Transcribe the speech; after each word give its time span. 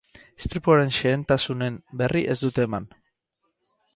Istripuaren 0.43 0.89
xehentasunen 0.95 1.77
berri 2.01 2.25
ez 2.35 2.39
dute 2.47 2.67
eman. 2.69 2.91